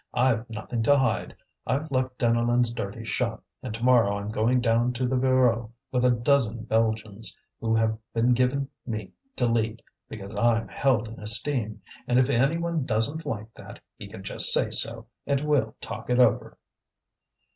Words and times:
"I've 0.15 0.49
nothing 0.49 0.81
to 0.81 0.97
hide. 0.97 1.35
I've 1.67 1.91
left 1.91 2.17
Deneulin's 2.17 2.73
dirty 2.73 3.03
shop, 3.03 3.43
and 3.61 3.71
to 3.75 3.83
morrow 3.83 4.17
I'm 4.17 4.31
going 4.31 4.59
down 4.59 4.93
to 4.93 5.07
the 5.07 5.15
Voreux 5.15 5.71
with 5.91 6.03
a 6.03 6.09
dozen 6.09 6.63
Belgians, 6.63 7.37
who 7.59 7.75
have 7.75 7.99
been 8.11 8.33
given 8.33 8.67
me 8.87 9.11
to 9.35 9.45
lead 9.45 9.83
because 10.09 10.35
I'm 10.35 10.67
held 10.69 11.07
in 11.07 11.19
esteem; 11.19 11.83
and 12.07 12.17
if 12.17 12.29
any 12.31 12.57
one 12.57 12.83
doesn't 12.83 13.27
like 13.27 13.53
that, 13.53 13.79
he 13.95 14.07
can 14.07 14.23
just 14.23 14.51
say 14.51 14.71
so, 14.71 15.05
and 15.27 15.41
we'll 15.41 15.75
talk 15.81 16.09
it 16.09 16.17
over." 16.17 16.57